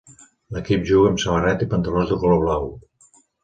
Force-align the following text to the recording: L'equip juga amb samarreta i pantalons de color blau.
L'equip 0.55 0.87
juga 0.91 1.11
amb 1.11 1.21
samarreta 1.25 1.67
i 1.67 1.69
pantalons 1.77 2.13
de 2.17 2.21
color 2.25 2.43
blau. 2.49 2.69